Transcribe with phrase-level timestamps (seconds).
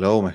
[0.00, 0.32] Hello,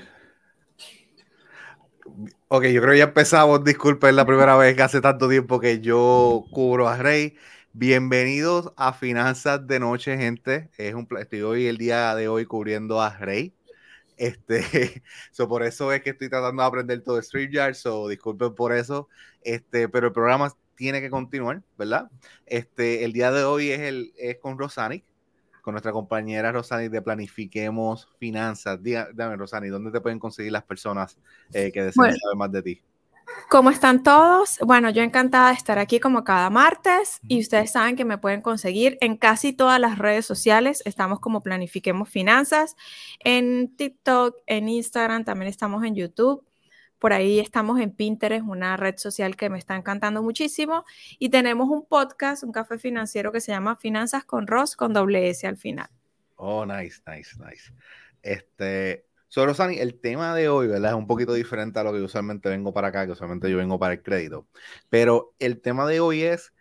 [2.46, 3.64] Ok, yo creo que ya empezamos.
[3.64, 7.36] Disculpen, es la primera vez que hace tanto tiempo que yo cubro a Rey.
[7.72, 10.70] Bienvenidos a Finanzas de Noche, gente.
[10.78, 13.56] Es un estoy hoy el día de hoy cubriendo a Rey.
[14.16, 15.02] Este,
[15.32, 18.72] so por eso es que estoy tratando de aprender todo de StreamYard, so disculpen por
[18.72, 19.08] eso.
[19.42, 22.08] Este, pero el programa tiene que continuar, ¿verdad?
[22.46, 25.04] Este, el día de hoy es el es con Rosanic
[25.66, 28.80] con nuestra compañera Rosani de Planifiquemos Finanzas.
[28.80, 31.18] Dígame, Rosani, ¿dónde te pueden conseguir las personas
[31.52, 32.82] eh, que desean saber más de ti?
[33.48, 34.60] ¿Cómo están todos?
[34.64, 38.42] Bueno, yo encantada de estar aquí como cada martes y ustedes saben que me pueden
[38.42, 40.84] conseguir en casi todas las redes sociales.
[40.84, 42.76] Estamos como Planifiquemos Finanzas,
[43.18, 46.44] en TikTok, en Instagram, también estamos en YouTube.
[46.98, 50.84] Por ahí estamos en Pinterest, una red social que me está encantando muchísimo.
[51.18, 55.28] Y tenemos un podcast, un café financiero que se llama Finanzas con Ross, con doble
[55.28, 55.88] S al final.
[56.36, 57.72] Oh, nice, nice, nice.
[58.22, 60.92] Este, so, Rosani, el tema de hoy, ¿verdad?
[60.92, 63.78] Es un poquito diferente a lo que usualmente vengo para acá, que usualmente yo vengo
[63.78, 64.46] para el crédito.
[64.88, 66.52] Pero el tema de hoy es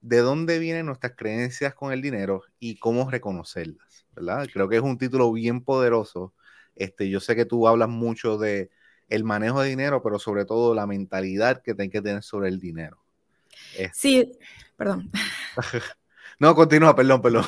[0.00, 4.48] de dónde vienen nuestras creencias con el dinero y cómo reconocerlas, ¿verdad?
[4.52, 6.34] Creo que es un título bien poderoso.
[6.74, 8.70] Este, yo sé que tú hablas mucho de
[9.14, 12.58] el manejo de dinero, pero sobre todo la mentalidad que hay que tener sobre el
[12.58, 12.98] dinero.
[13.92, 14.32] Sí,
[14.76, 15.10] perdón.
[16.38, 17.44] No, continúa, perdón, perdón.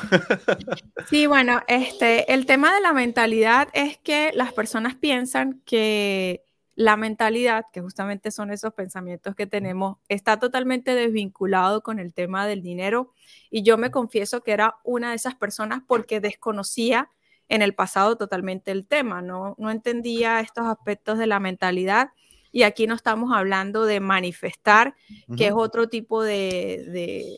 [1.09, 6.95] Sí, bueno, este, el tema de la mentalidad es que las personas piensan que la
[6.95, 12.61] mentalidad, que justamente son esos pensamientos que tenemos, está totalmente desvinculado con el tema del
[12.61, 13.13] dinero.
[13.49, 17.09] Y yo me confieso que era una de esas personas porque desconocía
[17.49, 22.09] en el pasado totalmente el tema, no, no entendía estos aspectos de la mentalidad
[22.55, 24.95] y aquí no estamos hablando de manifestar,
[25.35, 27.35] que es otro tipo de,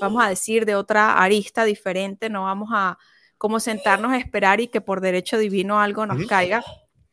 [0.00, 2.98] vamos a decir, de otra arista diferente, no vamos a
[3.38, 6.64] como sentarnos a esperar y que por derecho divino algo nos caiga.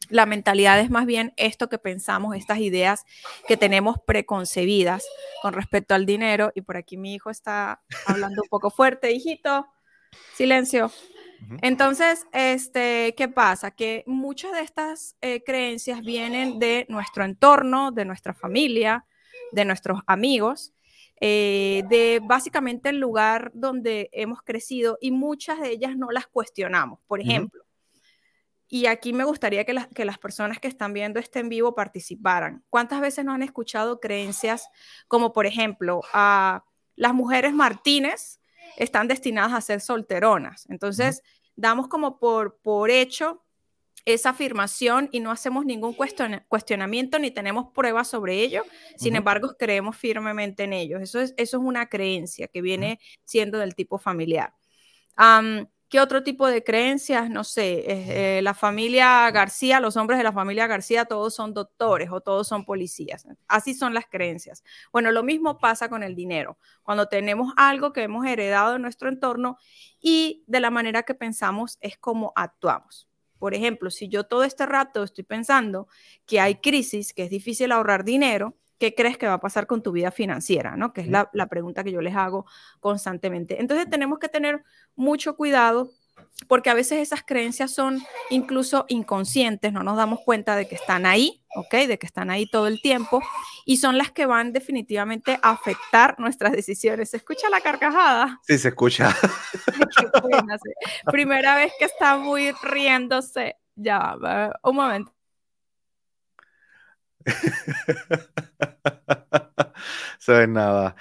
[0.09, 3.03] La mentalidad es más bien esto que pensamos, estas ideas
[3.48, 5.06] que tenemos preconcebidas
[5.44, 6.52] con respecto al dinero.
[6.56, 9.68] Y por aquí mi hijo está hablando un poco fuerte, hijito,
[10.34, 10.92] silencio.
[11.62, 13.72] Entonces, este, ¿qué pasa?
[13.72, 19.06] Que muchas de estas eh, creencias vienen de nuestro entorno, de nuestra familia,
[19.52, 20.74] de nuestros amigos,
[21.20, 27.00] eh, de básicamente el lugar donde hemos crecido y muchas de ellas no las cuestionamos.
[27.08, 27.64] Por ejemplo,
[28.68, 32.64] y aquí me gustaría que, que, las personas que están viendo este en vivo participaran.
[32.70, 34.68] ¿Cuántas veces no han escuchado creencias
[35.08, 36.64] como, por ejemplo, a
[36.96, 38.40] las mujeres Martínez?
[38.78, 40.66] Están destinadas a ser solteronas.
[40.69, 41.22] Entonces,
[41.56, 43.44] damos como por, por hecho
[44.06, 48.63] esa afirmación y no hacemos ningún cuestionamiento ni tenemos pruebas sobre ello.
[48.97, 51.01] Sin embargo, creemos firmemente en ellos.
[51.01, 54.53] Eso es, eso es una creencia que viene siendo del tipo familiar.
[55.94, 57.30] ¿Qué otro tipo de creencias?
[57.30, 57.84] No sé,
[58.38, 62.48] eh, la familia García, los hombres de la familia García, todos son doctores o todos
[62.48, 63.28] son policías.
[63.48, 64.64] Así son las creencias.
[64.92, 66.58] Bueno, lo mismo pasa con el dinero.
[66.82, 69.58] Cuando tenemos algo que hemos heredado de nuestro entorno
[70.02, 73.08] y de la manera que pensamos es como actuamos.
[73.38, 75.88] Por ejemplo, si yo todo este rato estoy pensando
[76.26, 79.82] que hay crisis, que es difícil ahorrar dinero, ¿qué crees que va a pasar con
[79.82, 80.76] tu vida financiera?
[80.76, 80.92] ¿no?
[80.92, 82.46] Que es la, pregunta que yo les hago
[82.82, 83.62] constantemente.
[83.62, 84.62] Entonces tenemos que tener
[84.98, 85.90] mucho cuidado
[86.50, 91.06] porque a veces esas creencias son incluso inconscientes, no nos damos cuenta de que están
[91.06, 91.88] ahí, ¿ok?
[91.88, 93.22] De que están ahí todo el tiempo
[93.66, 97.12] y son las que van definitivamente a afectar nuestras decisiones.
[97.12, 98.42] ¿Se escucha la carcajada?
[98.46, 99.16] Sí, se escucha.
[101.06, 103.56] Primera vez que está muy riéndose.
[103.76, 104.18] Ya,
[104.62, 105.14] un momento.
[110.19, 110.95] Sabes nada.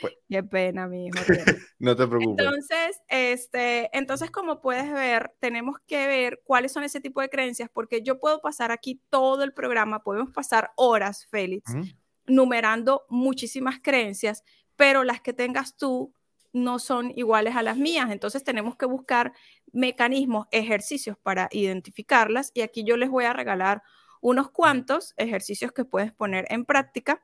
[0.00, 1.16] Pues Qué pena, mi hijo.
[1.78, 2.44] no te preocupes.
[2.44, 7.70] Entonces, este, entonces, como puedes ver, tenemos que ver cuáles son ese tipo de creencias,
[7.72, 11.72] porque yo puedo pasar aquí todo el programa, podemos pasar horas, Félix,
[12.26, 14.42] numerando muchísimas creencias,
[14.76, 16.12] pero las que tengas tú
[16.52, 18.10] no son iguales a las mías.
[18.10, 19.32] Entonces, tenemos que buscar
[19.72, 22.50] mecanismos, ejercicios para identificarlas.
[22.54, 23.82] Y aquí yo les voy a regalar
[24.24, 27.22] unos cuantos ejercicios que puedes poner en práctica,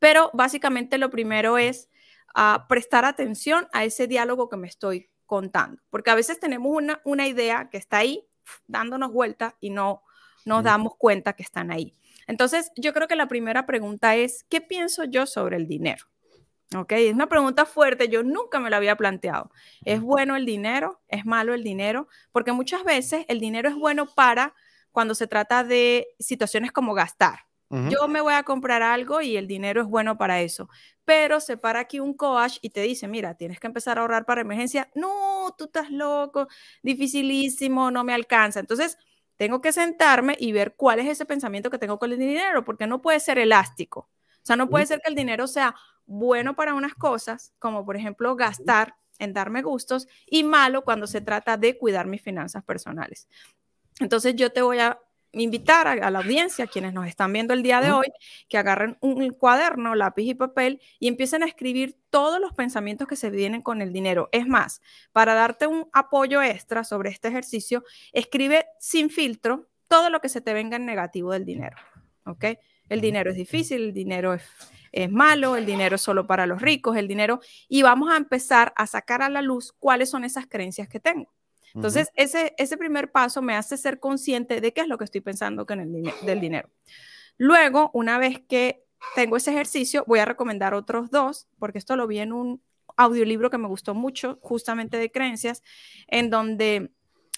[0.00, 1.88] pero básicamente lo primero es
[2.34, 7.00] ah, prestar atención a ese diálogo que me estoy contando, porque a veces tenemos una,
[7.04, 8.26] una idea que está ahí
[8.66, 10.02] dándonos vuelta y no
[10.44, 11.94] nos damos cuenta que están ahí.
[12.26, 16.04] Entonces, yo creo que la primera pregunta es, ¿qué pienso yo sobre el dinero?
[16.74, 19.52] Ok, es una pregunta fuerte, yo nunca me la había planteado.
[19.84, 21.00] ¿Es bueno el dinero?
[21.06, 22.08] ¿Es malo el dinero?
[22.32, 24.56] Porque muchas veces el dinero es bueno para
[24.98, 27.46] cuando se trata de situaciones como gastar.
[27.88, 30.68] Yo me voy a comprar algo y el dinero es bueno para eso.
[31.04, 34.26] Pero se para aquí un coach y te dice, mira, tienes que empezar a ahorrar
[34.26, 34.90] para emergencia.
[34.96, 36.48] No, tú estás loco,
[36.82, 38.58] dificilísimo, no me alcanza.
[38.58, 38.98] Entonces,
[39.36, 42.88] tengo que sentarme y ver cuál es ese pensamiento que tengo con el dinero, porque
[42.88, 44.10] no puede ser elástico.
[44.10, 47.94] O sea, no puede ser que el dinero sea bueno para unas cosas, como por
[47.94, 53.28] ejemplo gastar en darme gustos, y malo cuando se trata de cuidar mis finanzas personales.
[54.00, 54.98] Entonces yo te voy a
[55.32, 58.06] invitar a, la audiencia, quienes nos están viendo el día de hoy,
[58.48, 63.16] que agarren un cuaderno, lápiz y papel y empiecen a escribir todos los pensamientos que
[63.16, 64.28] se vienen con el dinero.
[64.32, 64.80] Es más,
[65.12, 70.40] para darte un apoyo extra sobre este ejercicio, escribe sin filtro todo lo que se
[70.40, 71.76] te venga en negativo del dinero.
[72.24, 72.44] ¿Ok?
[72.88, 74.42] El dinero es difícil, el dinero es,
[74.92, 77.40] es malo, el dinero es solo para los ricos, el dinero...
[77.68, 81.30] Y vamos a empezar a sacar a la luz cuáles son esas creencias que tengo.
[81.78, 85.20] Entonces, ese, ese primer paso me hace ser consciente de qué es lo que estoy
[85.20, 86.68] pensando con el del dinero.
[87.36, 88.84] Luego, una vez que
[89.14, 92.60] tengo ese ejercicio, voy a recomendar otros dos, porque esto lo vi en un
[92.96, 95.62] audiolibro que me gustó mucho, justamente de creencias,
[96.08, 96.90] en donde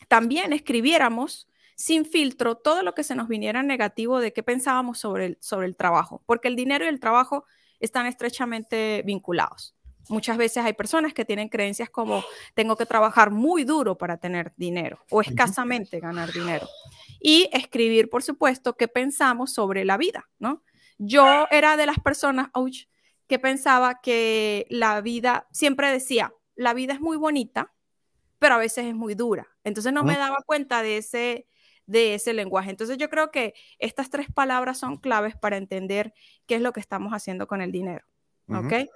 [0.08, 5.26] también escribiéramos sin filtro todo lo que se nos viniera negativo de qué pensábamos sobre
[5.26, 7.44] el, sobre el trabajo, porque el dinero y el trabajo
[7.78, 9.74] están estrechamente vinculados.
[10.10, 12.24] Muchas veces hay personas que tienen creencias como
[12.54, 16.68] tengo que trabajar muy duro para tener dinero o escasamente ganar dinero.
[17.20, 20.64] Y escribir, por supuesto, qué pensamos sobre la vida, ¿no?
[20.98, 22.48] Yo era de las personas
[23.28, 27.72] que pensaba que la vida, siempre decía, la vida es muy bonita,
[28.40, 29.46] pero a veces es muy dura.
[29.62, 31.46] Entonces no me daba cuenta de ese,
[31.86, 32.70] de ese lenguaje.
[32.70, 36.12] Entonces yo creo que estas tres palabras son claves para entender
[36.46, 38.04] qué es lo que estamos haciendo con el dinero.
[38.48, 38.90] ¿Ok?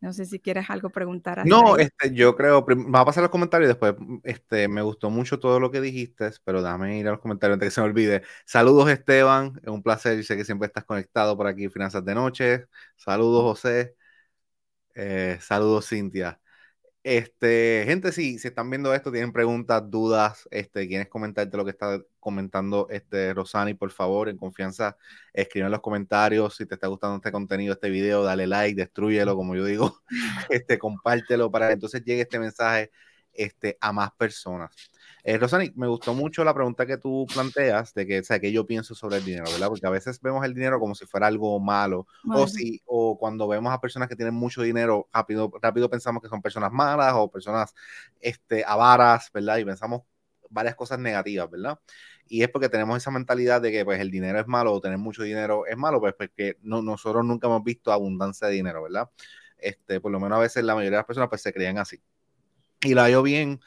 [0.00, 1.46] No sé si quieres algo preguntar.
[1.46, 3.94] No, este, yo creo, va a pasar los comentarios después,
[4.24, 7.68] este, me gustó mucho todo lo que dijiste, pero dame ir a los comentarios antes
[7.68, 8.22] que se me olvide.
[8.44, 12.66] Saludos Esteban, es un placer, sé que siempre estás conectado por aquí, Finanzas de Noche.
[12.96, 13.96] Saludos José.
[14.94, 16.40] Eh, saludos Cintia.
[17.08, 21.70] Este, gente, si, si están viendo esto, tienen preguntas, dudas, este, quieres comentarte lo que
[21.70, 24.96] está comentando este Rosani, por favor, en confianza,
[25.32, 26.56] escribe en los comentarios.
[26.56, 30.02] Si te está gustando este contenido, este video, dale like, destruyelo, como yo digo,
[30.50, 32.90] este, compártelo para que entonces llegue este mensaje
[33.32, 34.74] este, a más personas.
[35.28, 38.52] Eh, Rosani, me gustó mucho la pregunta que tú planteas de que, o sea, que
[38.52, 39.66] yo pienso sobre el dinero, ¿verdad?
[39.66, 43.48] Porque a veces vemos el dinero como si fuera algo malo, o si, o cuando
[43.48, 47.28] vemos a personas que tienen mucho dinero, rápido, rápido pensamos que son personas malas o
[47.28, 47.74] personas
[48.20, 49.56] este, avaras, ¿verdad?
[49.56, 50.02] Y pensamos
[50.48, 51.80] varias cosas negativas, ¿verdad?
[52.28, 54.98] Y es porque tenemos esa mentalidad de que pues el dinero es malo o tener
[54.98, 59.10] mucho dinero es malo, pues porque no, nosotros nunca hemos visto abundancia de dinero, ¿verdad?
[59.58, 62.00] Este, por lo menos a veces la mayoría de las personas pues se creen así.
[62.82, 63.60] Y la yo bien,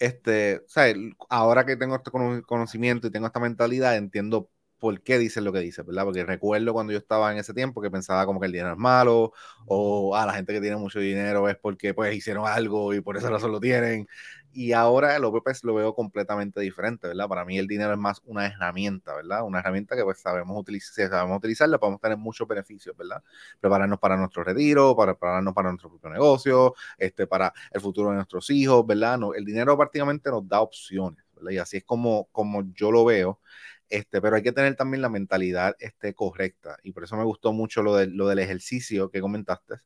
[0.00, 0.92] este, sea,
[1.28, 5.60] ahora que tengo este conocimiento y tengo esta mentalidad, entiendo por qué dicen lo que
[5.60, 6.04] dicen, ¿verdad?
[6.04, 8.78] Porque recuerdo cuando yo estaba en ese tiempo que pensaba como que el dinero es
[8.78, 9.32] malo,
[9.66, 13.00] o a ah, la gente que tiene mucho dinero es porque pues hicieron algo y
[13.02, 14.08] por esa razón lo tienen.
[14.52, 17.28] Y ahora lo, pues, lo veo completamente diferente, ¿verdad?
[17.28, 19.44] Para mí el dinero es más una herramienta, ¿verdad?
[19.44, 23.22] Una herramienta que pues sabemos utilizar, si sabemos utilizarla, podemos tener muchos beneficios, ¿verdad?
[23.60, 28.16] Prepararnos para nuestro retiro, para prepararnos para nuestro propio negocio, este, para el futuro de
[28.16, 29.18] nuestros hijos, ¿verdad?
[29.18, 31.50] No, el dinero prácticamente nos da opciones, ¿verdad?
[31.52, 33.40] Y así es como, como yo lo veo.
[33.88, 36.76] Este, pero hay que tener también la mentalidad este, correcta.
[36.82, 39.76] Y por eso me gustó mucho lo, de, lo del ejercicio que comentaste,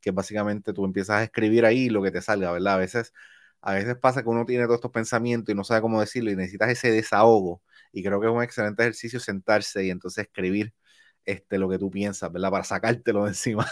[0.00, 2.74] que básicamente tú empiezas a escribir ahí lo que te salga, ¿verdad?
[2.74, 3.12] A veces,
[3.62, 6.36] a veces pasa que uno tiene todos estos pensamientos y no sabe cómo decirlo y
[6.36, 7.62] necesitas ese desahogo.
[7.92, 10.74] Y creo que es un excelente ejercicio sentarse y entonces escribir
[11.24, 12.50] este, lo que tú piensas, ¿verdad?
[12.50, 13.70] Para sacártelo de encima.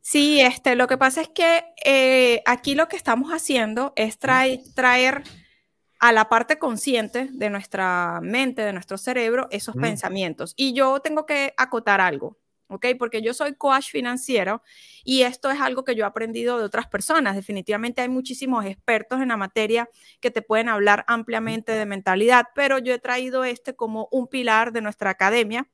[0.00, 4.60] Sí, este, lo que pasa es que eh, aquí lo que estamos haciendo es traer,
[4.74, 5.22] traer
[6.00, 10.54] a la parte consciente de nuestra mente, de nuestro cerebro, esos pensamientos.
[10.56, 12.86] Y yo tengo que acotar algo, ¿ok?
[12.98, 14.62] Porque yo soy coach financiero
[15.04, 17.34] y esto es algo que yo he aprendido de otras personas.
[17.36, 19.88] Definitivamente hay muchísimos expertos en la materia
[20.20, 24.72] que te pueden hablar ampliamente de mentalidad, pero yo he traído este como un pilar
[24.72, 25.68] de nuestra academia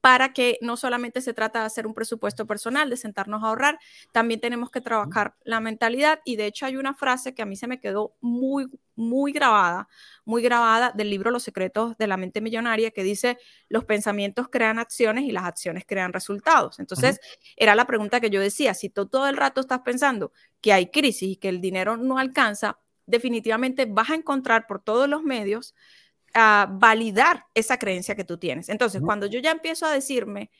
[0.00, 3.78] para que no solamente se trata de hacer un presupuesto personal, de sentarnos a ahorrar,
[4.12, 6.20] también tenemos que trabajar la mentalidad.
[6.24, 9.88] Y de hecho hay una frase que a mí se me quedó muy, muy grabada,
[10.24, 14.78] muy grabada del libro Los secretos de la mente millonaria que dice, los pensamientos crean
[14.78, 16.78] acciones y las acciones crean resultados.
[16.80, 17.20] Entonces,
[17.56, 20.90] era la pregunta que yo decía, si tú todo el rato estás pensando que hay
[20.90, 25.74] crisis y que el dinero no alcanza, definitivamente vas a encontrar por todos los medios
[26.34, 28.68] a validar esa creencia que tú tienes.
[28.68, 30.50] Entonces, cuando yo ya empiezo a decirme,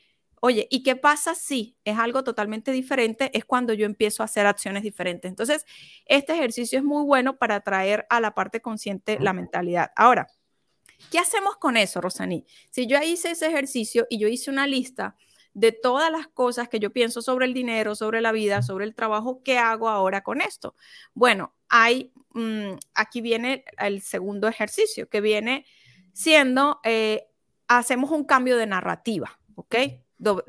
[0.41, 3.31] oye, ¿y qué pasa si es algo totalmente diferente?
[3.37, 5.29] Es cuando yo empiezo a hacer acciones diferentes.
[5.29, 5.65] Entonces,
[6.05, 9.91] este ejercicio es muy bueno para traer a la parte consciente la mentalidad.
[9.95, 10.27] Ahora,
[11.11, 12.45] ¿qué hacemos con eso, Rosaní?
[12.71, 15.15] Si yo hice ese ejercicio y yo hice una lista
[15.53, 18.95] de todas las cosas que yo pienso sobre el dinero, sobre la vida, sobre el
[18.95, 20.75] trabajo, ¿qué hago ahora con esto?
[21.13, 25.65] Bueno, hay mm, aquí viene el segundo ejercicio, que viene
[26.13, 27.27] siendo, eh,
[27.67, 29.75] hacemos un cambio de narrativa, ¿ok?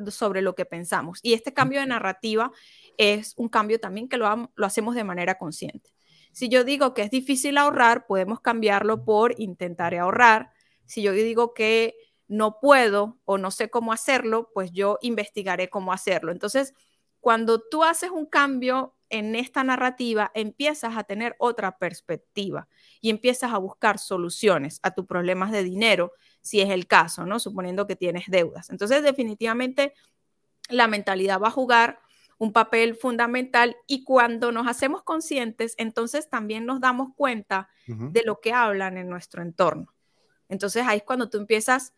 [0.09, 1.19] sobre lo que pensamos.
[1.23, 2.53] Y este cambio de narrativa
[2.99, 5.95] es un cambio también que lo, lo hacemos de manera consciente.
[6.33, 10.53] Si yo digo que es difícil ahorrar, podemos cambiarlo por intentar ahorrar.
[10.85, 11.95] Si yo digo que
[12.29, 16.33] no puedo o no sé cómo hacerlo, pues yo investigaré cómo hacerlo.
[16.33, 16.75] Entonces,
[17.21, 22.67] cuando tú haces un cambio en esta narrativa, empiezas a tener otra perspectiva
[23.01, 27.39] y empiezas a buscar soluciones a tus problemas de dinero, si es el caso, ¿no?
[27.39, 28.71] Suponiendo que tienes deudas.
[28.71, 29.93] Entonces, definitivamente,
[30.71, 32.01] la mentalidad va a jugar
[32.39, 38.41] un papel fundamental y cuando nos hacemos conscientes, entonces también nos damos cuenta de lo
[38.41, 39.95] que hablan en nuestro entorno.
[40.49, 41.95] Entonces ahí es cuando tú empiezas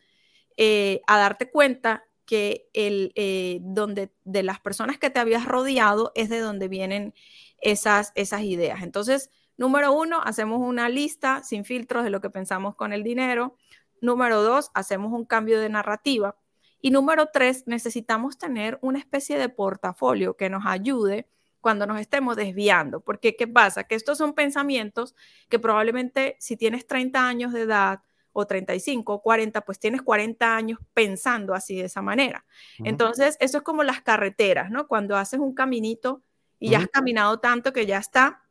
[0.56, 6.12] eh, a darte cuenta que el, eh, donde de las personas que te habías rodeado
[6.14, 7.14] es de donde vienen
[7.58, 8.82] esas, esas ideas.
[8.82, 13.56] Entonces, número uno, hacemos una lista sin filtros de lo que pensamos con el dinero.
[14.00, 16.36] Número dos, hacemos un cambio de narrativa.
[16.80, 21.28] Y número tres, necesitamos tener una especie de portafolio que nos ayude
[21.60, 23.00] cuando nos estemos desviando.
[23.00, 23.84] Porque, ¿qué pasa?
[23.84, 25.14] Que estos son pensamientos
[25.48, 28.00] que probablemente si tienes 30 años de edad,
[28.34, 32.44] o 35 o 40, pues tienes 40 años pensando así de esa manera.
[32.80, 34.86] Entonces, eso es como las carreteras, ¿no?
[34.86, 36.20] Cuando haces un caminito
[36.58, 38.42] y ya has caminado tanto que ya está,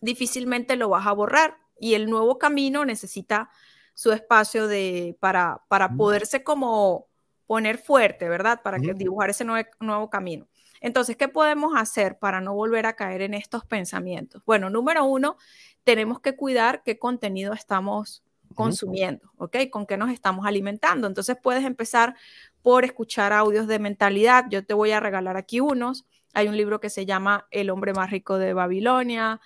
[0.00, 3.50] difícilmente lo vas a borrar y el nuevo camino necesita
[3.94, 7.06] su espacio de, para, para poderse como
[7.46, 8.62] poner fuerte, ¿verdad?
[8.62, 10.48] Para que dibujar ese nuevo camino.
[10.80, 14.42] Entonces, ¿qué podemos hacer para no volver a caer en estos pensamientos?
[14.44, 15.36] Bueno, número uno,
[15.84, 19.56] tenemos que cuidar qué contenido estamos consumiendo, ¿ok?
[19.70, 21.06] Con qué nos estamos alimentando.
[21.06, 22.14] Entonces puedes empezar
[22.62, 24.46] por escuchar audios de mentalidad.
[24.50, 26.04] Yo te voy a regalar aquí unos.
[26.34, 29.40] Hay un libro que se llama El hombre más rico de Babilonia.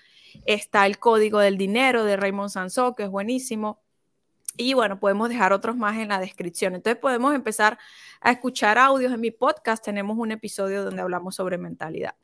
[0.46, 3.80] Está El código del dinero de Raymond Sansó, que es buenísimo.
[4.56, 6.74] Y bueno, podemos dejar otros más en la descripción.
[6.74, 7.78] Entonces podemos empezar
[8.20, 9.84] a escuchar audios en mi podcast.
[9.84, 12.14] Tenemos un episodio donde hablamos sobre mentalidad.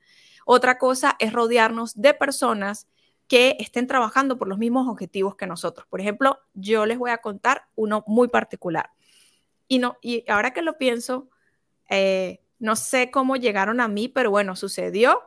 [0.45, 2.87] Otra cosa es rodearnos de personas
[3.29, 5.87] que estén trabajando por los mismos objetivos que nosotros.
[5.89, 8.91] Por ejemplo, yo les voy a contar uno muy particular.
[9.69, 11.29] Y, no, y ahora que lo pienso,
[11.89, 15.23] eh, no sé cómo llegaron a mí, pero bueno, sucedió.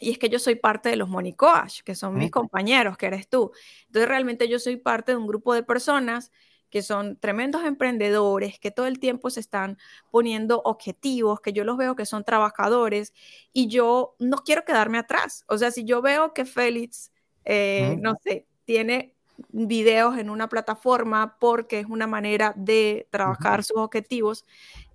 [0.00, 3.28] Y es que yo soy parte de los Monicoach, que son mis compañeros, que eres
[3.28, 3.52] tú.
[3.86, 6.30] Entonces, realmente yo soy parte de un grupo de personas
[6.70, 9.78] que son tremendos emprendedores, que todo el tiempo se están
[10.10, 13.12] poniendo objetivos, que yo los veo que son trabajadores
[13.52, 15.44] y yo no quiero quedarme atrás.
[15.48, 17.10] O sea, si yo veo que Félix
[17.44, 19.14] eh, no sé, tiene
[19.50, 24.44] videos en una plataforma porque es una manera de trabajar sus objetivos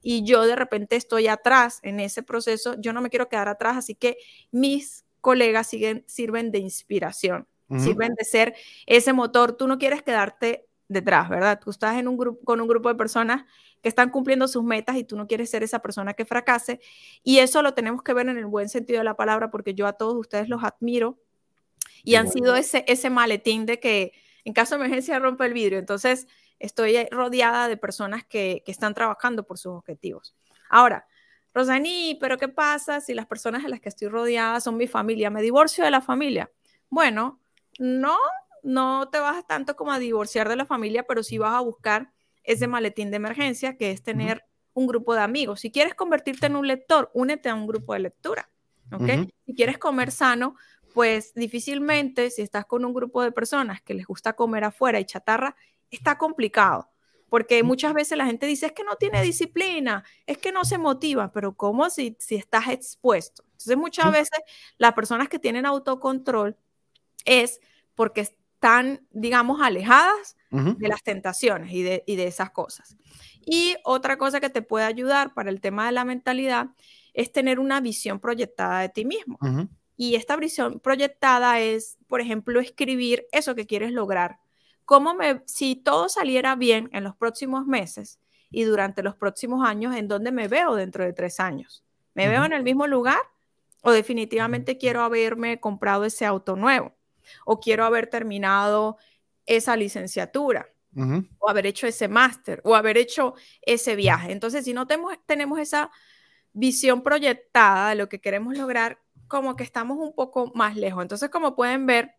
[0.01, 3.77] y yo de repente estoy atrás en ese proceso, yo no me quiero quedar atrás,
[3.77, 4.17] así que
[4.51, 7.47] mis colegas siguen, sirven de inspiración,
[7.77, 9.53] sirven de ser ese motor.
[9.53, 11.59] Tú no quieres quedarte detrás, ¿verdad?
[11.63, 13.45] Tú estás en un grupo, con un grupo de personas
[13.81, 16.81] que están cumpliendo sus metas y tú no quieres ser esa persona que fracase.
[17.23, 19.88] Y eso lo tenemos que ver en el buen sentido de la palabra porque yo
[19.88, 21.17] a todos ustedes los admiro
[22.03, 25.79] y han sido ese, ese maletín de que en caso de emergencia rompe el vidrio.
[25.79, 26.27] Entonces,
[26.60, 30.36] estoy rodeada de personas que, que están trabajando por sus objetivos.
[30.69, 31.07] Ahora,
[31.53, 35.29] Rosani, pero ¿qué pasa si las personas en las que estoy rodeada son mi familia?
[35.29, 36.51] ¿Me divorcio de la familia?
[36.89, 37.39] Bueno,
[37.79, 38.17] no,
[38.63, 42.12] no te vas tanto como a divorciar de la familia, pero sí vas a buscar
[42.43, 44.43] ese maletín de emergencia que es tener
[44.74, 45.62] un grupo de amigos.
[45.62, 48.50] Si quieres convertirte en un lector, únete a un grupo de lectura.
[48.91, 49.29] ¿ok?
[49.45, 50.55] Si quieres comer sano,
[50.93, 55.05] pues difícilmente si estás con un grupo de personas que les gusta comer afuera y
[55.05, 55.55] chatarra,
[55.89, 56.89] está complicado.
[57.29, 60.77] Porque muchas veces la gente dice, es que no tiene disciplina, es que no se
[60.77, 63.43] motiva, pero ¿cómo si, si estás expuesto?
[63.53, 64.39] Entonces muchas veces
[64.77, 66.55] las personas que tienen autocontrol
[67.25, 67.59] es
[67.95, 72.95] porque están, digamos, alejadas de las tentaciones y de, y de esas cosas.
[73.43, 76.67] Y otra cosa que te puede ayudar para el tema de la mentalidad
[77.13, 79.39] es tener una visión proyectada de ti mismo.
[79.95, 84.39] Y esta visión proyectada es, por ejemplo, escribir eso que quieres lograr.
[84.85, 88.19] ¿Cómo me, si todo saliera bien en los próximos meses
[88.50, 91.83] y durante los próximos años, ¿en dónde me veo dentro de tres años?
[92.13, 93.19] ¿Me veo en el mismo lugar?
[93.81, 96.95] ¿O definitivamente quiero haberme comprado ese auto nuevo?
[97.45, 98.97] ¿O quiero haber terminado
[99.45, 100.69] esa licenciatura?
[101.39, 102.62] ¿O haber hecho ese máster?
[102.63, 104.31] ¿O haber hecho ese viaje?
[104.31, 105.91] Entonces, si no tenemos, tenemos esa
[106.53, 111.01] visión proyectada de lo que queremos lograr, como que estamos un poco más lejos.
[111.01, 112.15] Entonces, como pueden ver,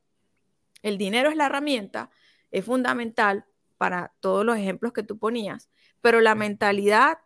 [0.83, 2.11] el dinero es la herramienta,
[2.51, 3.47] es fundamental
[3.79, 5.71] para todos los ejemplos que tú ponías,
[6.01, 7.19] pero la mentalidad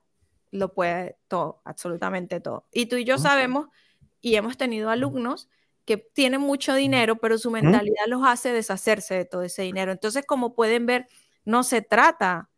[0.51, 2.67] lo puede todo, absolutamente todo.
[2.73, 3.69] Y tú y yo sabemos
[4.21, 5.49] y hemos tenido alumnos
[5.85, 9.93] que tienen mucho dinero, pero su mentalidad los hace deshacerse de todo ese dinero.
[9.93, 11.07] Entonces, como pueden ver,
[11.45, 12.51] no se trata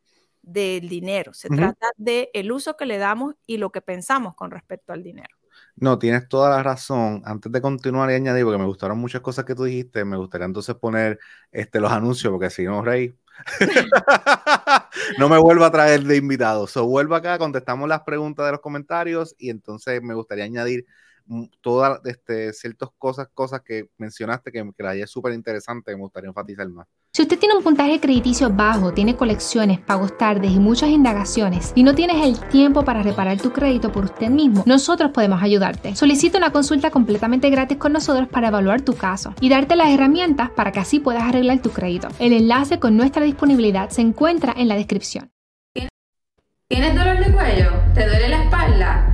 [0.43, 4.51] del dinero, se trata del el uso que le damos y lo que pensamos con
[4.51, 5.40] respecto al dinero.
[5.81, 7.23] No, tienes toda la razón.
[7.25, 10.45] Antes de continuar y añadir, porque me gustaron muchas cosas que tú dijiste, me gustaría
[10.47, 11.19] entonces poner
[11.53, 13.15] este, los anuncios, porque si no, Rey,
[15.19, 16.67] no me vuelva a traer de invitado.
[16.67, 20.85] So, vuelvo acá, contestamos las preguntas de los comentarios y entonces me gustaría añadir
[21.61, 26.29] todas este, ciertas cosas, cosas que mencionaste que, que la es súper interesante, me gustaría
[26.29, 26.87] enfatizar más.
[27.13, 31.83] Si usted tiene un puntaje crediticio bajo, tiene colecciones, pagos tardes y muchas indagaciones y
[31.83, 35.97] no tienes el tiempo para reparar tu crédito por usted mismo, nosotros podemos ayudarte.
[35.97, 40.51] Solicita una consulta completamente gratis con nosotros para evaluar tu caso y darte las herramientas
[40.51, 42.09] para que así puedas arreglar tu crédito.
[42.21, 45.33] El enlace con nuestra disponibilidad se encuentra en la descripción.
[46.69, 47.73] ¿Tienes dolor de cuello?
[47.95, 49.10] ¿Te duele la espalda?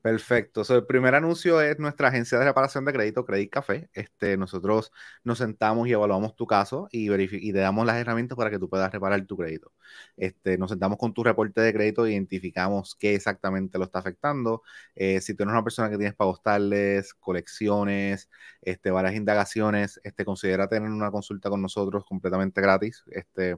[0.00, 0.62] Perfecto.
[0.68, 3.90] el primer anuncio es nuestra agencia de reparación de crédito, Credit Café.
[3.92, 4.92] Este, nosotros
[5.24, 8.92] nos sentamos y evaluamos tu caso y, te damos las herramientas para que tú puedas
[8.92, 9.72] reparar tu crédito.
[10.16, 14.62] Este, nos sentamos con tu reporte de crédito e identificamos qué exactamente lo está afectando.
[14.94, 18.30] Eh, si tú eres una persona que tienes pagos tales, colecciones,
[18.62, 23.02] este, varias indagaciones, este, considera tener una consulta con nosotros completamente gratis.
[23.10, 23.56] Este,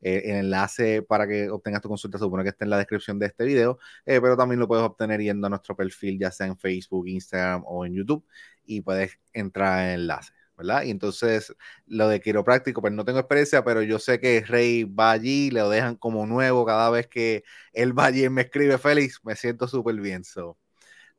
[0.00, 3.26] eh, el enlace para que obtengas tu consulta supone que está en la descripción de
[3.26, 6.56] este video, eh, pero también lo puedes obtener yendo a nuestro perfil, ya sea en
[6.58, 8.24] Facebook, Instagram o en YouTube,
[8.64, 10.32] y puedes entrar en el enlace.
[10.56, 10.82] ¿verdad?
[10.82, 11.54] Y entonces
[11.86, 15.70] lo de quiropráctico, pues no tengo experiencia, pero yo sé que Rey va allí, lo
[15.70, 19.66] dejan como nuevo cada vez que él va allí y me escribe Félix, me siento
[19.66, 20.22] súper bien.
[20.22, 20.58] So,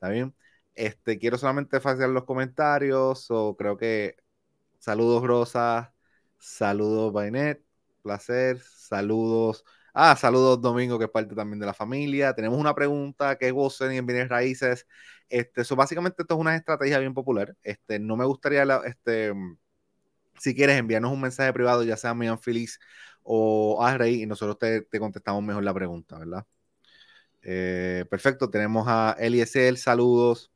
[0.02, 0.32] ¿Está?
[0.76, 4.18] Este, quiero solamente faciar los comentarios, o creo que
[4.80, 5.94] saludos Rosa,
[6.40, 7.64] saludos Bainet,
[8.02, 8.60] placer.
[8.62, 9.64] Saludos.
[9.94, 12.34] Ah, saludos Domingo, que es parte también de la familia.
[12.34, 14.88] Tenemos una pregunta que es Gosen y en bienes raíces.
[15.30, 17.56] Este, eso básicamente esto es una estrategia bien popular.
[17.64, 19.34] Este, no me gustaría, este,
[20.40, 22.80] si quieres enviarnos un mensaje privado, ya sea a Mian Feliz
[23.24, 26.46] o a Rey, y nosotros te, contestamos mejor la pregunta, ¿verdad?
[27.44, 30.52] Eh, perfecto, tenemos a Eliezer, saludos.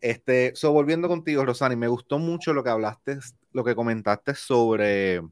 [0.00, 3.18] Este, so, volviendo contigo, Rosani, me gustó mucho lo que hablaste,
[3.52, 5.22] lo que comentaste sobre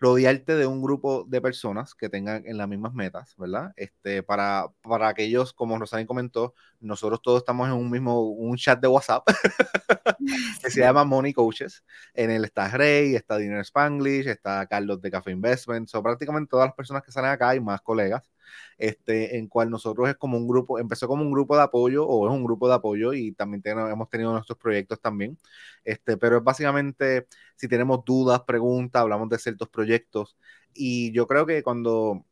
[0.00, 3.72] rodearte de un grupo de personas que tengan en las mismas metas, ¿verdad?
[3.76, 8.80] Este, para, para aquellos, como Rosalín comentó, nosotros todos estamos en un mismo, un chat
[8.80, 9.26] de WhatsApp
[10.62, 11.84] que se llama Money Coaches.
[12.14, 16.68] En el está Rey, está Dinner Spanglish, está Carlos de Café Investment, son prácticamente todas
[16.68, 18.30] las personas que salen acá y más colegas
[18.78, 22.28] este, en cual nosotros es como un grupo, empezó como un grupo de apoyo o
[22.28, 25.38] es un grupo de apoyo y también hemos tenido nuestros proyectos también,
[25.84, 30.36] este, pero es básicamente si tenemos dudas, preguntas, hablamos de ciertos proyectos
[30.74, 32.24] y yo creo que cuando,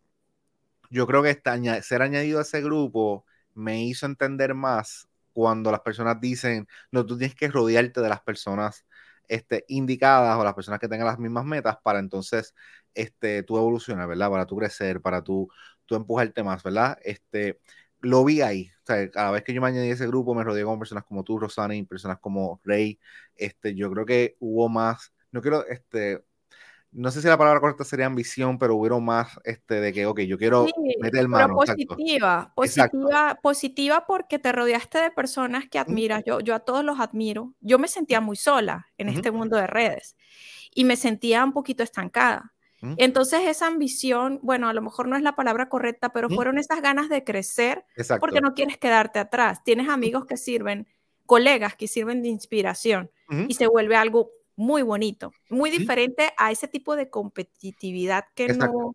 [0.90, 1.40] yo creo que
[1.82, 7.16] ser añadido a ese grupo me hizo entender más cuando las personas dicen, no, tú
[7.18, 8.84] tienes que rodearte de las personas
[9.28, 12.54] este, indicadas o las personas que tengan las mismas metas para entonces
[12.94, 14.30] este, tú evolucionar, ¿verdad?
[14.30, 15.48] Para tú crecer, para tú
[15.88, 16.98] tú empujarte más, ¿verdad?
[17.02, 17.58] Este,
[18.00, 18.70] lo vi ahí.
[18.82, 21.04] O sea, cada vez que yo me añadí a ese grupo, me rodeé con personas
[21.04, 23.00] como tú, Rosani, personas como Rey.
[23.34, 26.22] Este, yo creo que hubo más, no quiero, este,
[26.92, 30.20] no sé si la palabra correcta sería ambición, pero hubo más este, de que, ok,
[30.20, 30.66] yo quiero
[31.00, 31.58] meter el mano.
[31.58, 36.22] Pero positiva, positiva, positiva porque te rodeaste de personas que admiras.
[36.24, 37.54] Yo, yo a todos los admiro.
[37.60, 40.16] Yo me sentía muy sola en este mundo de redes
[40.74, 42.52] y me sentía un poquito estancada.
[42.96, 46.80] Entonces esa ambición, bueno, a lo mejor no es la palabra correcta, pero fueron esas
[46.80, 47.84] ganas de crecer
[48.20, 49.64] porque no quieres quedarte atrás.
[49.64, 50.86] Tienes amigos que sirven,
[51.26, 53.10] colegas que sirven de inspiración
[53.48, 58.94] y se vuelve algo muy bonito, muy diferente a ese tipo de competitividad que no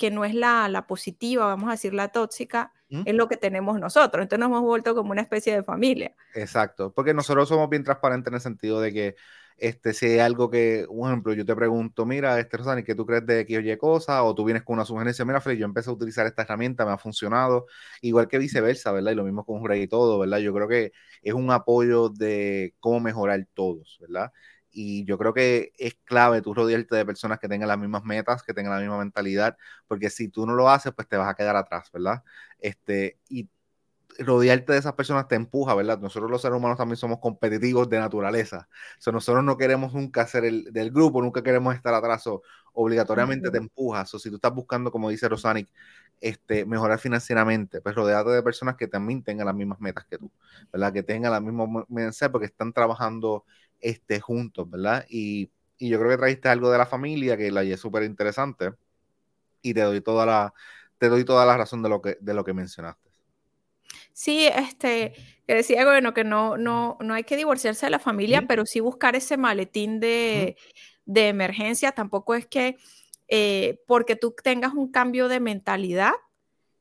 [0.00, 3.78] que no es la, la, positiva, vamos a decir la tóxica, es lo que tenemos
[3.78, 4.22] nosotros.
[4.22, 6.16] Entonces nos hemos vuelto como una especie de familia.
[6.34, 9.16] Exacto, porque nosotros somos bien transparentes en el sentido de que
[9.60, 13.26] este, si algo que, un ejemplo, yo te pregunto, mira, este Rosani, ¿qué tú crees
[13.26, 14.22] de X o cosa?
[14.24, 16.92] O tú vienes con una sugerencia, mira, Felipe, yo empecé a utilizar esta herramienta, me
[16.92, 17.66] ha funcionado,
[18.00, 19.12] igual que viceversa, ¿verdad?
[19.12, 20.38] Y lo mismo con Rey y todo, ¿verdad?
[20.38, 20.92] Yo creo que
[21.22, 24.32] es un apoyo de cómo mejorar todos, ¿verdad?
[24.70, 28.42] Y yo creo que es clave tú rodearte de personas que tengan las mismas metas,
[28.42, 31.34] que tengan la misma mentalidad, porque si tú no lo haces, pues te vas a
[31.34, 32.22] quedar atrás, ¿verdad?
[32.58, 33.48] Este, y
[34.18, 35.98] rodearte de esas personas te empuja, ¿verdad?
[35.98, 38.68] Nosotros los seres humanos también somos competitivos de naturaleza.
[39.06, 42.42] O nosotros no queremos nunca ser el del grupo, nunca queremos estar atrás, o
[42.72, 44.12] obligatoriamente te empujas.
[44.14, 45.68] O si tú estás buscando, como dice Rosanic,
[46.20, 50.30] este, mejorar financieramente, pues rodeate de personas que también tengan las mismas metas que tú,
[50.72, 50.92] ¿verdad?
[50.92, 53.44] Que tengan la misma mensaje porque están trabajando
[53.80, 55.06] este, juntos, ¿verdad?
[55.08, 58.72] Y, y yo creo que trajiste algo de la familia que la es súper interesante
[59.62, 60.54] y te doy toda la,
[60.98, 63.09] te doy toda la razón de lo que, de lo que mencionaste.
[64.12, 65.12] Sí, este,
[65.46, 68.80] que decía, bueno, que no, no, no hay que divorciarse de la familia, pero sí
[68.80, 70.56] buscar ese maletín de,
[71.06, 71.92] de emergencia.
[71.92, 72.76] Tampoco es que
[73.28, 76.12] eh, porque tú tengas un cambio de mentalidad,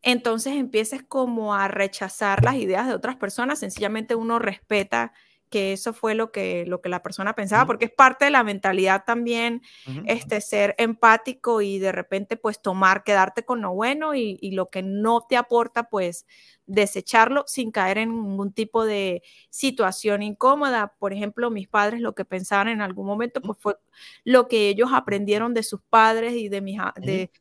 [0.01, 3.59] entonces empieces como a rechazar las ideas de otras personas.
[3.59, 5.13] Sencillamente uno respeta
[5.49, 8.43] que eso fue lo que, lo que la persona pensaba, porque es parte de la
[8.43, 9.61] mentalidad también,
[10.05, 14.69] este, ser empático y de repente pues tomar, quedarte con lo bueno y, y, lo
[14.69, 16.25] que no te aporta pues
[16.67, 20.93] desecharlo sin caer en ningún tipo de situación incómoda.
[20.99, 23.75] Por ejemplo, mis padres lo que pensaban en algún momento pues fue
[24.23, 27.31] lo que ellos aprendieron de sus padres y de, mis, de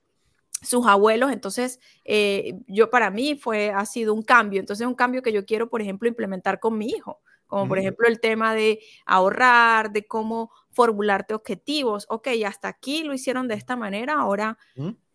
[0.62, 1.31] sus abuelos.
[1.31, 4.61] Entonces, eh, yo para mí fue, ha sido un cambio.
[4.61, 8.06] Entonces, un cambio que yo quiero, por ejemplo, implementar con mi hijo como por ejemplo
[8.06, 12.06] el tema de ahorrar, de cómo formularte objetivos.
[12.08, 14.58] Ok, hasta aquí lo hicieron de esta manera, ahora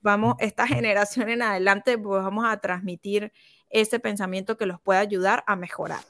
[0.01, 3.31] vamos, esta generación en adelante, pues vamos a transmitir
[3.69, 6.01] ese pensamiento que los pueda ayudar a mejorar.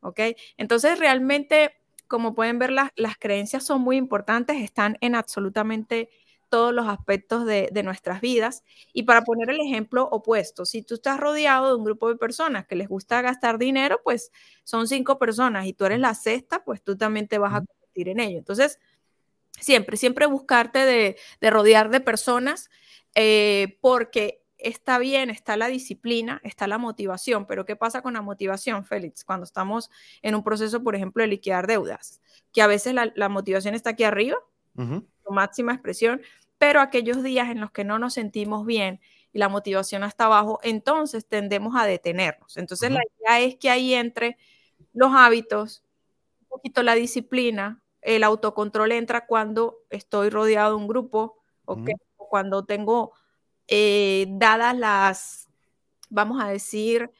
[0.00, 0.20] Ok,
[0.56, 1.74] entonces realmente,
[2.08, 6.10] como pueden ver, las, las creencias son muy importantes, están en absolutamente
[6.50, 8.64] todos los aspectos de, nuestras vidas.
[8.92, 12.66] Y para poner el ejemplo opuesto, si tú estás rodeado de un grupo de personas
[12.66, 14.30] que les gusta gastar dinero, pues
[14.64, 18.08] son cinco personas y tú eres la sexta, pues tú también te vas a convertir
[18.08, 18.38] en ello.
[18.38, 18.78] Entonces,
[19.58, 21.16] siempre, siempre buscarte de,
[21.50, 22.68] rodear de personas
[23.14, 28.22] eh, porque está bien, está la disciplina, está la motivación, pero ¿qué pasa con la
[28.22, 29.24] motivación, Félix?
[29.24, 29.90] Cuando estamos
[30.22, 32.20] en un proceso, por ejemplo, de liquidar deudas,
[32.52, 34.36] que a veces la, motivación está aquí arriba,
[35.30, 36.20] su máxima expresión,
[36.58, 39.00] pero aquellos días en los que no nos sentimos bien
[39.32, 42.56] y la motivación está abajo, entonces tendemos a detenernos.
[42.56, 44.36] Entonces la idea es que ahí entre
[44.92, 45.84] los hábitos,
[46.42, 51.76] un poquito la disciplina, el autocontrol entra cuando estoy rodeado de un grupo o
[52.28, 53.12] cuando tengo
[53.68, 55.48] eh, dadas las,
[56.08, 57.10] vamos a decir,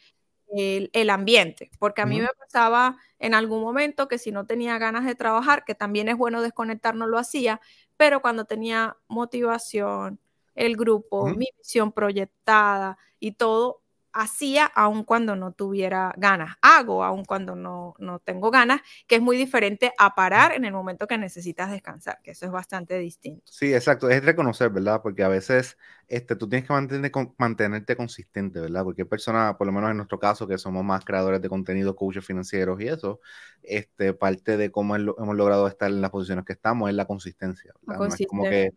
[0.53, 5.05] el, ambiente, porque a mí me pasaba en algún momento que si no tenía ganas
[5.05, 7.61] de trabajar, que también es bueno desconectar, no lo hacía,
[8.01, 10.21] pero cuando tenía motivación,
[10.55, 17.25] el grupo, mi visión proyectada y todo, hacía aun cuando no tuviera ganas, hago aun
[17.25, 21.19] cuando no, no tengo ganas, que es muy diferente a parar en el momento que
[21.19, 23.43] necesitas descansar, que eso es bastante distinto.
[23.47, 25.01] Sí, exacto, es reconocer, ¿verdad?
[25.03, 25.77] Porque a veces
[26.09, 28.83] este, tú tienes que mantener, mantenerte consistente, ¿verdad?
[28.83, 32.25] Porque persona, por lo menos en nuestro caso, que somos más creadores de contenido, coaches
[32.25, 33.21] financieros y eso,
[33.63, 37.73] este, parte de cómo hemos logrado estar en las posiciones que estamos es la consistencia.
[37.83, 38.09] ¿verdad?
[38.09, 38.73] No es como que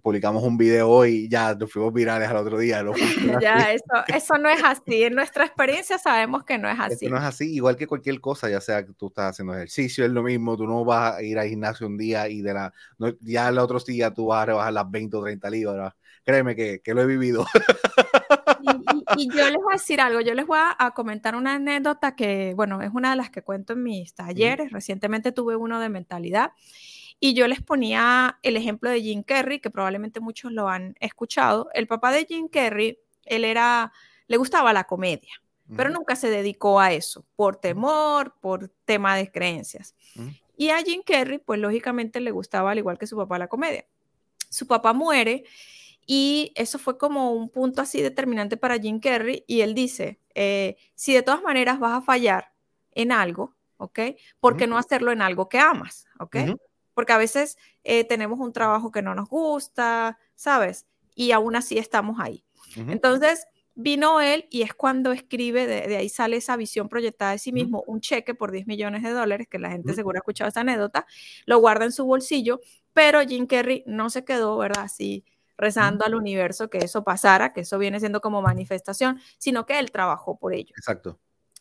[0.00, 2.84] publicamos un video hoy ya nos fuimos virales al otro día.
[3.40, 5.02] ya, eso, eso no es así.
[5.04, 7.06] En nuestra experiencia sabemos que no es así.
[7.06, 10.10] no es así, igual que cualquier cosa, ya sea que tú estás haciendo ejercicio, es
[10.10, 12.72] lo mismo, tú no vas a ir al gimnasio un día y de la,
[13.20, 15.94] ya el otro día tú vas a rebajar las 20 o 30 libras.
[16.24, 17.46] Créeme que, que lo he vivido.
[19.16, 22.52] Y, yo les voy a decir algo, yo les voy a, comentar una anécdota que,
[22.54, 24.72] bueno, es una de las que cuento en mis talleres.
[24.72, 26.52] Recientemente tuve uno de mentalidad
[27.20, 31.68] y yo les ponía el ejemplo de Jim Carrey, que probablemente muchos lo han escuchado.
[31.74, 33.92] El papá de Jim Carrey, él era,
[34.26, 35.30] le gustaba la comedia,
[35.76, 39.94] pero nunca se dedicó a eso, por temor, por tema de creencias.
[40.56, 43.86] Y a Jim Carrey, pues lógicamente le gustaba, al igual que su papá, la comedia.
[44.48, 45.44] Su papá muere
[46.06, 49.44] y eso fue como un punto así determinante para Jim Carrey.
[49.46, 52.52] Y él dice, eh, si de todas maneras vas a fallar
[52.92, 54.00] en algo, ¿ok?
[54.40, 56.06] ¿Por qué no hacerlo en algo que amas?
[56.18, 56.36] ¿Ok?
[57.00, 60.86] Porque a veces eh, tenemos un trabajo que no nos gusta, ¿sabes?
[61.14, 62.44] Y aún así estamos ahí.
[62.76, 67.52] Entonces, vino él y es cuando escribe, de, ahí sale esa visión proyectada de sí
[67.52, 70.60] mismo, un cheque por 10 millones de dólares, que la gente seguro ha escuchado esa
[70.60, 71.06] anécdota,
[71.46, 72.60] lo guarda en su bolsillo,
[72.92, 74.84] pero Jim Carrey no se quedó, ¿verdad?
[74.84, 75.24] Así
[75.56, 79.90] rezando al universo que eso pasara, que eso viene siendo como manifestación, sino que él
[79.90, 80.74] trabajó por ello.
[80.76, 81.18] Exacto.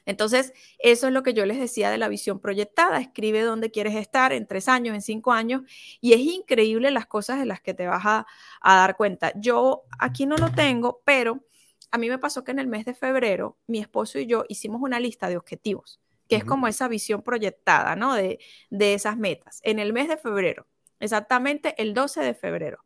[0.09, 2.99] Entonces, eso es lo que yo les decía de la visión proyectada.
[2.99, 5.61] Escribe dónde quieres estar en tres años, en cinco años,
[6.01, 8.25] y es increíble las cosas de las que te vas a,
[8.63, 9.31] dar cuenta.
[9.35, 11.45] Yo aquí no lo tengo, pero
[11.91, 14.81] a mí me pasó que en el mes de febrero, mi esposo y yo hicimos
[14.81, 18.15] una lista de objetivos, que es como esa visión proyectada, ¿no?
[18.15, 18.39] De,
[18.71, 19.59] de esas metas.
[19.63, 20.65] En el mes de febrero,
[20.99, 22.83] exactamente el 12 de febrero.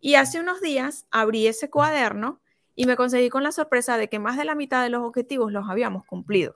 [0.00, 2.40] Y hace unos días abrí ese cuaderno
[2.78, 5.50] y me conseguí con la sorpresa de que más de la mitad de los objetivos
[5.50, 6.54] los habíamos cumplido.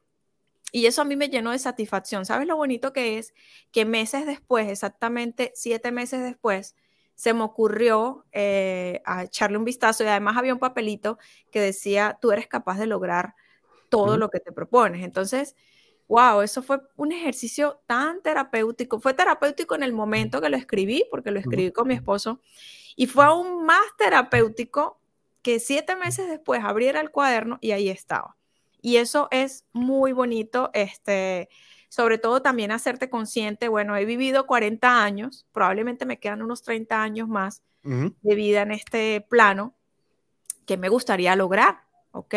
[0.70, 2.24] Y eso a mí me llenó de satisfacción.
[2.24, 3.34] ¿Sabes lo bonito que es?
[3.72, 6.76] Que meses después, exactamente siete meses después,
[7.16, 11.18] se me ocurrió eh, echarle un vistazo y además había un papelito
[11.50, 13.34] que decía, tú eres capaz de lograr
[13.88, 15.02] todo lo que te propones.
[15.02, 15.56] Entonces,
[16.06, 19.00] wow, eso fue un ejercicio tan terapéutico.
[19.00, 22.40] Fue terapéutico en el momento que lo escribí, porque lo escribí con mi esposo,
[22.94, 25.01] y fue aún más terapéutico
[25.42, 28.36] que siete meses después abriera el cuaderno y ahí estaba.
[28.80, 31.48] Y eso es muy bonito, este,
[31.88, 37.02] sobre todo también hacerte consciente, bueno, he vivido 40 años, probablemente me quedan unos 30
[37.02, 39.74] años más de vida en este plano
[40.66, 41.80] que me gustaría lograr,
[42.12, 42.34] ¿ok?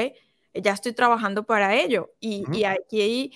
[0.55, 3.31] Ya estoy trabajando para ello y, y aquí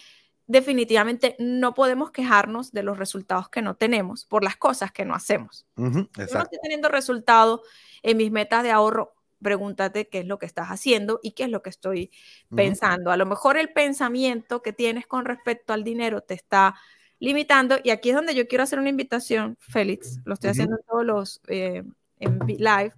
[0.50, 5.14] definitivamente no podemos quejarnos de los resultados que no tenemos por las cosas que no
[5.14, 5.68] hacemos.
[5.76, 7.62] Yo no estoy teniendo resultados
[8.02, 9.14] en mis metas de ahorro.
[9.42, 12.12] Pregúntate qué es lo que estás haciendo y qué es lo que estoy
[12.56, 13.12] pensando.
[13.12, 16.76] A lo mejor el pensamiento que tienes con respecto al dinero te está
[17.20, 20.84] limitando y aquí es donde yo quiero hacer una invitación, Félix, lo estoy haciendo en
[20.84, 21.84] todos los eh,
[22.20, 22.94] en live.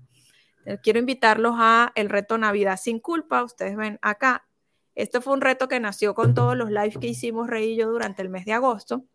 [0.66, 3.44] Eh, quiero invitarlos a el reto Navidad sin culpa.
[3.44, 4.48] Ustedes ven acá,
[4.96, 7.90] este fue un reto que nació con todos los lives que hicimos Rey y yo
[7.90, 9.06] durante el mes de agosto.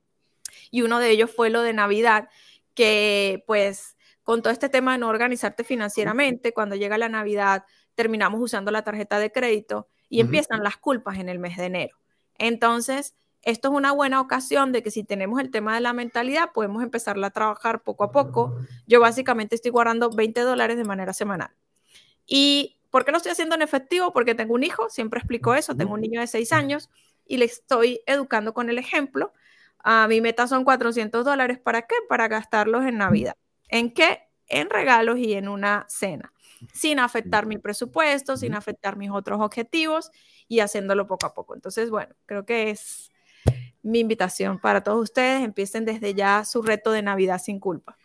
[0.70, 2.28] Y uno de ellos fue lo de Navidad,
[2.74, 3.95] que pues
[4.26, 8.82] con todo este tema de no organizarte financieramente, cuando llega la Navidad terminamos usando la
[8.82, 11.96] tarjeta de crédito y empiezan las culpas en el mes de enero.
[12.36, 16.50] Entonces, esto es una buena ocasión de que si tenemos el tema de la mentalidad,
[16.52, 18.56] podemos empezarla a trabajar poco a poco.
[18.88, 21.50] Yo básicamente estoy guardando 20 dólares de manera semanal.
[22.26, 24.12] Y ¿Por qué lo estoy haciendo en efectivo?
[24.12, 26.88] Porque tengo un hijo, siempre explico eso, tengo un niño de seis años
[27.26, 29.34] y le estoy educando con el ejemplo.
[29.78, 31.58] A mi meta son 400 dólares.
[31.58, 31.94] ¿Para qué?
[32.08, 33.36] Para gastarlos en Navidad.
[33.68, 34.20] ¿En qué?
[34.48, 36.32] En regalos y en una cena,
[36.72, 40.12] sin afectar mi presupuesto, sin afectar mis otros objetivos
[40.46, 41.54] y haciéndolo poco a poco.
[41.54, 43.10] Entonces, bueno, creo que es
[43.82, 45.42] mi invitación para todos ustedes.
[45.42, 47.98] Empiecen desde ya su reto de Navidad sin culpa.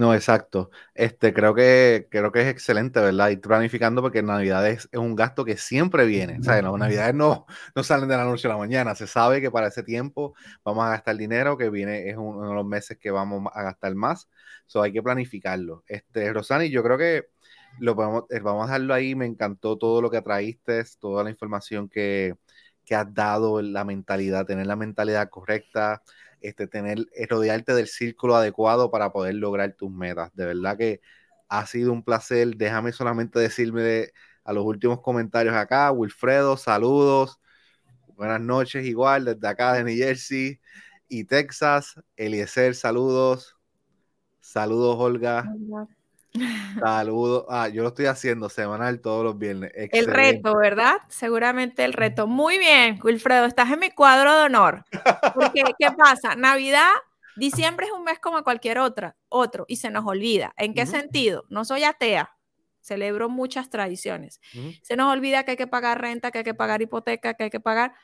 [0.00, 0.70] No, exacto.
[0.94, 3.28] Este, creo que, creo que es excelente, ¿verdad?
[3.28, 6.38] Ir planificando porque Navidades es un gasto que siempre viene.
[6.40, 8.94] O sea, las Navidades no, no salen de la noche a la mañana.
[8.94, 10.34] Se sabe que para ese tiempo
[10.64, 13.94] vamos a gastar dinero, que viene, es uno de los meses que vamos a gastar
[13.94, 14.30] más.
[14.66, 15.84] So, hay que planificarlo.
[15.86, 17.26] Este, Rosani, yo creo que
[17.78, 19.14] lo podemos, eh, vamos a dejarlo ahí.
[19.14, 22.36] Me encantó todo lo que traíste, toda la información que,
[22.86, 26.02] que has dado, la mentalidad, tener la mentalidad correcta
[26.40, 30.34] este, tener, eh, rodearte del círculo adecuado para poder lograr tus metas.
[30.34, 31.00] De verdad que
[31.48, 32.56] ha sido un placer.
[32.56, 34.08] Déjame solamente decirme
[34.44, 35.90] a los últimos comentarios acá.
[35.92, 37.40] Wilfredo, saludos.
[38.16, 40.60] Buenas noches, igual, desde acá de New Jersey
[41.08, 41.94] y Texas.
[42.16, 43.56] Eliezer, saludos.
[44.40, 45.44] Saludos, Olga.
[46.78, 47.44] Saludos.
[47.48, 49.72] Ah, yo lo estoy haciendo semanal todos los viernes.
[49.74, 50.96] El reto, ¿verdad?
[51.08, 52.26] Seguramente el reto.
[52.26, 54.84] Muy bien, Wilfredo, estás en mi cuadro de honor.
[55.34, 56.36] Porque, ¿qué pasa?
[56.36, 56.90] Navidad,
[57.36, 60.54] diciembre es un mes como cualquier otra, otro, y se nos olvida.
[60.56, 61.44] ¿En qué sentido?
[61.48, 62.36] No soy atea,
[62.80, 64.40] celebro muchas tradiciones.
[64.82, 67.50] Se nos olvida que hay que pagar renta, que hay que pagar hipoteca, que hay
[67.50, 67.94] que pagar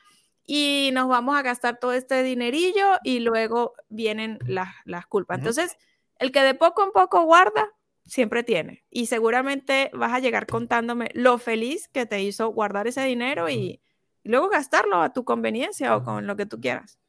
[0.49, 5.39] y nos vamos a gastar todo este dinerillo y luego vienen las, las culpas.
[5.39, 5.77] Entonces,
[6.19, 7.69] el que de poco en poco guarda,
[8.07, 8.83] siempre tiene.
[8.89, 13.81] Y seguramente vas a llegar contándome lo feliz que te hizo guardar ese dinero y,
[14.23, 16.99] luego gastarlo a tu conveniencia o con lo que tú quieras.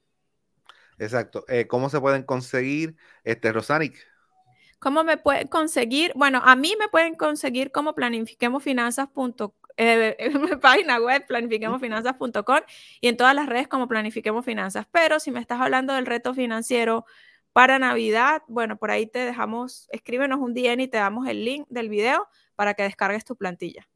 [0.98, 1.44] Exacto.
[1.48, 3.98] Eh, ¿Cómo se pueden conseguir este Rosanic?
[4.78, 6.12] ¿Cómo me pueden conseguir?
[6.14, 12.60] Bueno, a mí me pueden conseguir como planifiquemosfinanzas.com eh, en mi página web planifiquemosfinanzas.com
[13.00, 14.86] y en todas las redes como Planifiquemos Finanzas.
[14.90, 17.06] Pero si me estás hablando del reto financiero
[17.58, 21.66] para Navidad, bueno, por ahí te dejamos, escríbenos un DM y te damos el link
[21.68, 23.88] del video para que descargues tu plantilla.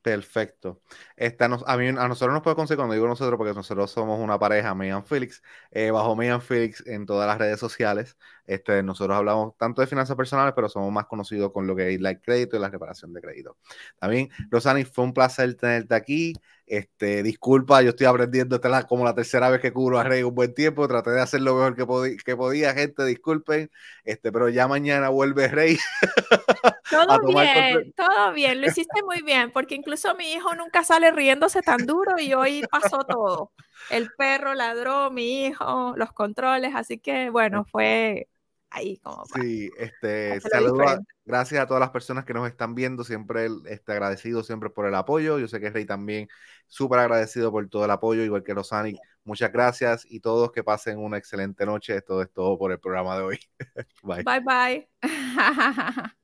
[0.00, 0.80] Perfecto.
[1.14, 4.38] Esta a, mí, a nosotros nos puede conseguir, cuando digo nosotros, porque nosotros somos una
[4.38, 8.16] pareja, Megan Felix, eh, bajo Megan Felix en todas las redes sociales.
[8.46, 12.00] Este, nosotros hablamos tanto de finanzas personales, pero somos más conocidos con lo que es
[12.00, 13.56] el crédito y la reparación de crédito.
[13.98, 16.34] También, Rosani, fue un placer tenerte aquí.
[16.66, 20.22] Este, disculpa, yo estoy aprendiendo, esta la, como la tercera vez que cubro a Rey
[20.22, 23.70] un buen tiempo, traté de hacer lo mejor que, que podía, gente, disculpen,
[24.04, 25.76] este, pero ya mañana vuelve Rey.
[26.90, 31.62] Todo bien, todo bien, lo hiciste muy bien, porque incluso mi hijo nunca sale riéndose
[31.62, 33.50] tan duro y hoy pasó todo.
[33.88, 38.28] El perro ladró, mi hijo, los controles, así que bueno, fue
[38.72, 39.24] ahí como...
[39.34, 44.42] Sí, este, saludos, gracias a todas las personas que nos están viendo, siempre este, agradecido
[44.42, 46.28] siempre por el apoyo, yo sé que Rey también
[46.66, 50.98] súper agradecido por todo el apoyo, igual que Rosani, muchas gracias y todos que pasen
[50.98, 53.40] una excelente noche, esto es todo por el programa de hoy.
[54.02, 54.22] bye.
[54.22, 54.88] Bye bye.